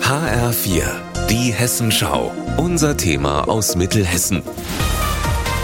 HR4, 0.00 0.82
die 1.28 1.52
Hessenschau. 1.52 2.32
Unser 2.56 2.96
Thema 2.96 3.48
aus 3.48 3.76
Mittelhessen. 3.76 4.42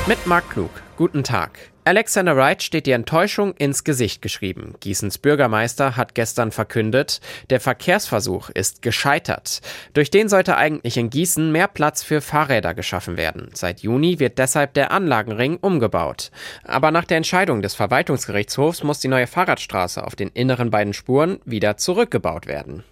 Mit 0.07 0.27
Marc 0.27 0.49
Klug. 0.51 0.71
Guten 0.97 1.25
Tag. 1.25 1.75
Alexander 1.87 2.35
Wright 2.35 2.63
steht 2.63 2.87
die 2.87 2.93
Enttäuschung 2.93 3.53
ins 3.57 3.85
Gesicht 3.85 4.23
geschrieben. 4.23 4.75
Gießens 4.81 5.19
Bürgermeister 5.19 5.99
hat 5.99 6.15
gestern 6.15 6.51
verkündet, 6.51 7.21
der 7.51 7.61
Verkehrsversuch 7.61 8.49
ist 8.49 8.81
gescheitert. 8.81 9.61
Durch 9.93 10.11
den 10.11 10.31
sollte 10.31 10.57
eigentlich 10.57 10.97
in 10.97 11.11
Gießen 11.11 11.53
mehr 11.53 11.69
Platz 11.69 12.03
für 12.03 12.23
Fahrräder 12.23 12.73
geschaffen 12.73 13.19
werden. 13.19 13.51
Seit 13.53 13.81
Juni 13.81 14.19
wird 14.19 14.39
deshalb 14.39 14.73
der 14.73 14.93
Anlagenring 14.93 15.59
umgebaut. 15.59 16.31
Aber 16.63 16.91
nach 16.91 17.05
der 17.05 17.19
Entscheidung 17.19 17.61
des 17.61 17.75
Verwaltungsgerichtshofs 17.75 18.83
muss 18.83 19.01
die 19.01 19.09
neue 19.09 19.27
Fahrradstraße 19.27 20.07
auf 20.07 20.17
den 20.17 20.29
inneren 20.29 20.71
beiden 20.71 20.95
Spuren 20.95 21.39
wieder 21.45 21.77
zurückgebaut 21.77 22.47
werden. 22.47 22.83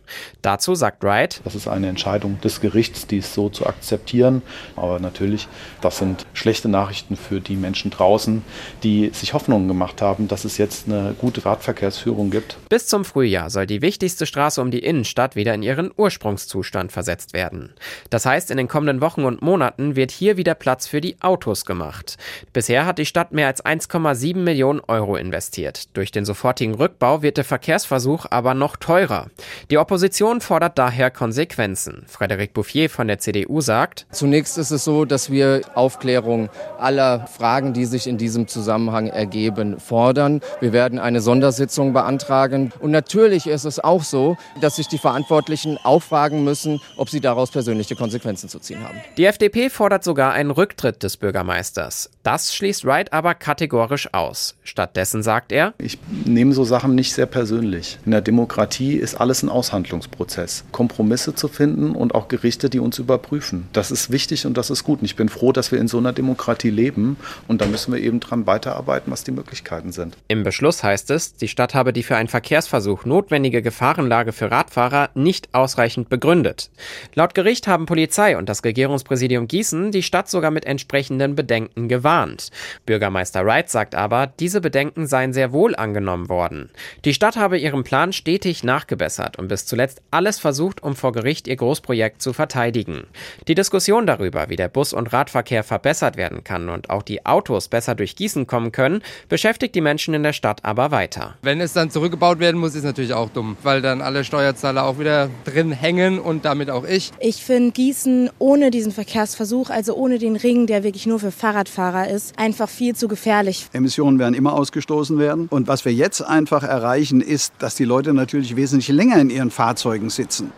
Dazu 0.43 0.75
sagt 0.75 1.03
Wright, 1.03 1.41
das 1.45 1.55
ist 1.55 1.67
eine 1.67 1.89
Entscheidung 1.89 2.39
des 2.43 2.61
Gerichts, 2.61 3.07
dies 3.07 3.33
so 3.33 3.49
zu 3.49 3.67
akzeptieren. 3.67 4.43
Aber 4.77 4.99
natürlich, 4.99 5.49
das 5.81 5.97
sind 5.97 6.27
schlechte 6.35 6.69
Nachrichten 6.69 7.17
für 7.17 7.41
die 7.41 7.57
Menschen 7.57 7.91
draußen, 7.99 8.43
die 8.83 9.11
sich 9.13 9.35
Hoffnungen 9.35 9.69
gemacht 9.69 10.03
haben, 10.03 10.29
dass 10.29 10.45
es 10.45 10.59
jetzt 10.59 10.89
eine 10.89 11.15
gute 11.19 11.45
Radverkehrsführung 11.45 12.31
gibt. 12.31 12.57
Bis 12.69 12.87
zum 12.87 13.05
Frühjahr 13.05 13.51
soll 13.51 13.67
die 13.67 13.83
wichtigste 13.83 14.27
Straße 14.27 14.61
um 14.61 14.71
die 14.71 14.81
Innenstadt 14.81 15.37
wieder 15.37 15.55
in 15.55 15.63
ihren 15.63 15.91
Ursprungszustand 15.97 16.93
versetzt 16.93 17.33
werden. 17.33 17.73
Das 18.11 18.27
heißt, 18.27 18.51
in 18.51 18.57
den 18.57 18.69
kommenden 18.69 19.01
Wochen 19.01 19.25
und 19.25 19.43
Monaten 19.43 19.97
wird 19.97 20.11
hier 20.11 20.37
wieder 20.37 20.55
Platz 20.55 20.87
für 20.87 21.01
die 21.01 21.21
Autos 21.21 21.65
gemacht. 21.65 22.17
Bisher 22.53 22.87
hat 22.87 22.99
die 22.99 23.07
Stadt 23.07 23.33
mehr 23.33 23.47
als 23.47 23.65
1,7 23.65 24.37
Millionen 24.37 24.81
Euro 24.81 25.17
investiert. 25.17 25.97
Durch 25.97 26.11
den 26.11 26.25
sofortigen 26.25 26.75
Rückbau 26.75 27.23
wird 27.23 27.37
der 27.37 27.45
Verkehrsversuch 27.45 28.27
aber 28.31 28.55
noch 28.55 28.77
teurer. 28.77 29.29
Die 29.71 29.79
Opposition 29.79 30.41
fordert 30.41 30.79
daher 30.79 31.11
Konsequenzen. 31.11 32.07
Frédéric 32.13 32.53
Bouffier 32.53 32.91
von 32.91 33.09
der 33.09 33.19
CDU 33.19 33.61
sagt, 33.61 34.07
Zunächst 34.11 34.59
ist 34.59 34.71
es 34.71 34.85
so, 34.85 35.05
dass 35.05 35.31
wir 35.31 35.63
Aufklärung 35.75 36.49
aller 36.79 37.27
Fragen, 37.27 37.73
die 37.73 37.82
sich 37.85 38.07
in 38.07 38.19
diesem 38.19 38.49
Zusammenhang 38.49 39.09
ergeben, 39.09 39.79
fordern. 39.79 40.41
Wir 40.61 40.73
werden 40.73 40.99
eine 40.99 41.21
Sondersitzung 41.21 41.93
beantragen. 41.93 42.73
Und 42.81 42.91
natürlich 42.91 43.47
ist 43.47 43.65
es 43.65 43.79
auch 43.79 44.03
so, 44.03 44.37
dass 44.61 44.77
sich 44.77 44.89
die 44.89 44.99
Verantwortlichen 44.99 45.79
auffragen 45.83 46.45
müssen, 46.45 46.81
ob 46.97 47.11
sie 47.11 47.21
daraus 47.21 47.51
persönliche 47.51 47.97
Konsequenzen 47.97 48.49
zu 48.49 48.59
ziehen 48.59 48.83
haben. 48.83 48.99
Die 49.17 49.25
FDP 49.25 49.71
fordert 49.71 50.05
sogar 50.05 50.33
einen 50.33 50.51
Rücktritt 50.51 51.03
des 51.03 51.17
Bürgermeisters. 51.17 52.11
Das 52.23 52.55
schließt 52.55 52.85
Wright 52.85 53.13
aber 53.13 53.35
kategorisch 53.35 54.13
aus. 54.13 54.55
Stattdessen 54.63 55.23
sagt 55.23 55.53
er, 55.53 55.75
ich 55.79 55.99
nehme 56.25 56.53
so 56.53 56.65
Sachen 56.65 56.95
nicht 56.95 57.13
sehr 57.15 57.27
persönlich. 57.27 57.99
In 58.05 58.13
der 58.13 58.21
Demokratie 58.21 58.95
ist 58.95 59.17
alles 59.17 59.43
ein 59.43 59.49
Aushandlungsprozess. 59.49 60.65
Kompromisse 60.73 61.35
zu 61.35 61.49
finden 61.49 61.95
und 61.95 62.15
auch 62.15 62.29
Gerichte, 62.29 62.71
die 62.71 62.79
uns 62.79 62.99
überprüfen. 62.99 63.69
Das 63.73 63.91
ist 63.91 64.11
wichtig 64.11 64.47
und 64.47 64.57
das 64.57 64.71
ist 64.71 64.85
gut. 64.85 65.01
Und 65.01 65.07
ich 65.07 65.17
bin 65.17 65.29
froh, 65.29 65.53
dass 65.53 65.73
wir 65.73 65.81
in 65.81 65.89
so 65.89 65.99
einer 65.99 66.13
Demokratie 66.13 66.71
leben. 66.71 67.17
Und 67.49 67.61
da 67.61 67.67
müssen 67.73 67.93
wir 67.93 68.01
eben 68.01 68.21
dran 68.21 68.47
weiter 68.47 68.63
weiterarbeiten, 68.63 69.11
was 69.11 69.25
die 69.25 69.33
Möglichkeiten 69.33 69.93
sind. 69.93 70.17
Im 70.29 70.43
Beschluss 70.43 70.83
heißt 70.83 71.11
es, 71.11 71.35
die 71.35 71.49
Stadt 71.49 71.75
habe 71.75 71.93
die 71.93 72.03
für 72.03 72.17
einen 72.17 72.29
Verkehrsversuch 72.29 73.05
notwendige 73.05 73.63
Gefahrenlage 73.63 74.33
für 74.33 74.51
Radfahrer 74.51 75.11
nicht 75.15 75.55
ausreichend 75.55 76.09
begründet. 76.09 76.71
Laut 77.15 77.35
Gericht 77.35 77.67
haben 77.67 77.87
Polizei 77.87 78.37
und 78.37 78.49
das 78.49 78.65
Regierungspräsidium 78.65 79.49
Gießen 79.49 79.91
die 79.91 80.03
Stadt 80.03 80.29
sogar 80.29 80.51
mit 80.51 80.65
entsprechenden 80.65 81.35
Bedenken 81.35 81.89
gewarnt. 81.89 82.51
Bürgermeister 82.87 83.45
Wright 83.45 83.69
sagt 83.69 83.95
aber, 83.95 84.27
diese 84.27 84.61
Bedenken 84.61 85.07
seien 85.07 85.33
sehr 85.33 85.53
wohl 85.53 85.75
angenommen 85.75 86.29
worden. 86.29 86.71
Die 87.05 87.15
Stadt 87.15 87.37
habe 87.37 87.59
ihren 87.59 87.85
Plan 87.85 88.13
stetig 88.13 88.65
nachgebessert 88.65 89.39
und 89.39 89.49
bis 89.49 89.67
zuletzt 89.67 90.03
alles 90.11 90.39
versucht, 90.39 90.83
um 90.83 90.95
vor 90.95 91.13
Gericht 91.13 91.49
ihr 91.49 91.57
Großprojekt 91.57 92.23
zu 92.23 92.33
verteidigen. 92.33 93.05
Die 93.49 93.55
Diskussion 93.55 94.07
darüber, 94.07 94.49
wie 94.49 94.57
der 94.57 94.69
Bus- 94.69 94.93
und 94.93 95.13
Radverkehr 95.13 95.65
verbessert 95.65 96.17
werden 96.17 96.45
kann 96.45 96.69
und 96.69 96.91
auch 96.91 97.03
die 97.03 97.27
Autos 97.63 97.69
besser 97.69 97.95
durch 97.95 98.17
Gießen 98.17 98.47
kommen 98.47 98.73
können, 98.73 99.03
beschäftigt 99.29 99.75
die 99.75 99.81
Menschen 99.81 100.15
in 100.15 100.23
der 100.23 100.33
Stadt 100.33 100.65
aber 100.65 100.91
weiter. 100.91 101.35
Wenn 101.43 101.61
es 101.61 101.73
dann 101.73 101.91
zurückgebaut 101.91 102.41
werden 102.41 102.61
muss, 102.61 102.75
ist 102.75 102.85
natürlich 102.85 103.15
auch 103.15 103.31
dumm, 103.31 103.57
weil 103.63 103.83
dann 103.83 104.01
alle 104.01 104.25
Steuerzahler 104.25 104.85
auch 104.85 104.99
wieder 104.99 105.31
drin 105.45 105.73
hängen 105.73 106.19
und 106.19 106.45
damit 106.45 106.71
auch 106.71 106.85
ich. 106.85 107.13
Ich 107.21 107.43
finde 107.43 107.73
Gießen 107.73 108.31
ohne 108.39 108.71
diesen 108.71 108.93
Verkehrsversuch, 108.93 109.71
also 109.71 109.95
ohne 109.95 110.19
den 110.19 110.37
Ring, 110.37 110.67
der 110.67 110.83
wirklich 110.83 111.07
nur 111.07 111.21
für 111.21 111.31
Fahrradfahrer 111.31 112.09
ist, 112.09 112.39
einfach 112.39 112.69
viel 112.69 112.95
zu 112.95 113.09
gefährlich. 113.09 113.69
Emissionen 113.73 114.19
werden 114.19 114.35
immer 114.35 114.55
ausgestoßen 114.55 115.19
werden. 115.19 115.47
Und 115.49 115.69
was 115.69 115.85
wir 115.85 115.93
jetzt 115.93 116.23
einfach 116.23 116.63
erreichen, 116.63 117.21
ist, 117.21 117.55
dass 117.59 117.75
die 117.75 117.85
Leute 117.85 118.13
natürlich 118.13 118.57
wesentlich 118.57 118.89
länger 118.89 119.21
in 119.21 119.31
ihren 119.31 119.51
Fahrzeugen 119.51 120.11
sitzen. 120.11 120.53